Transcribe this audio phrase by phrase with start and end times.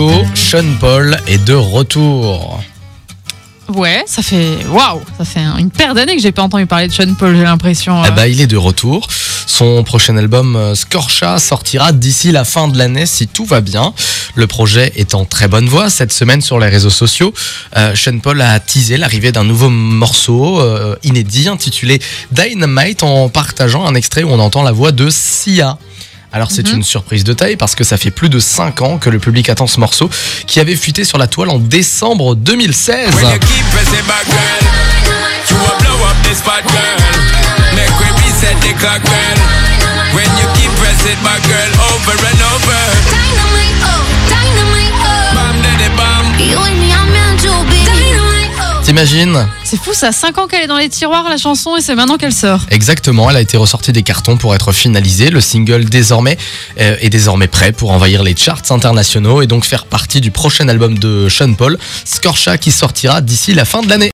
[0.00, 2.62] Chicago, Sean Paul est de retour.
[3.68, 6.92] Ouais, ça fait waouh, ça fait une paire d'années que j'ai pas entendu parler de
[6.92, 8.00] Sean Paul, j'ai l'impression.
[8.02, 8.10] Ah euh.
[8.10, 9.06] bah, il est de retour.
[9.46, 13.92] Son prochain album euh, Scorcha sortira d'ici la fin de l'année si tout va bien.
[14.34, 15.90] Le projet est en très bonne voie.
[15.90, 17.34] Cette semaine sur les réseaux sociaux,
[17.76, 22.00] euh, Sean Paul a teasé l'arrivée d'un nouveau morceau euh, inédit intitulé
[22.32, 25.78] Dynamite en partageant un extrait où on entend la voix de Sia.
[26.32, 26.76] Alors c'est Mhm.
[26.76, 29.48] une surprise de taille parce que ça fait plus de 5 ans que le public
[29.48, 30.08] attend ce morceau
[30.46, 33.10] qui avait fuité sur la toile en décembre 2016.
[48.90, 51.80] T'imagines C'est fou, ça a 5 ans qu'elle est dans les tiroirs la chanson et
[51.80, 52.62] c'est maintenant qu'elle sort.
[52.72, 55.30] Exactement, elle a été ressortie des cartons pour être finalisée.
[55.30, 56.36] Le single désormais
[56.80, 60.66] euh, est désormais prêt pour envahir les charts internationaux et donc faire partie du prochain
[60.66, 64.08] album de Sean Paul, Scorcha, qui sortira d'ici la fin de l'année.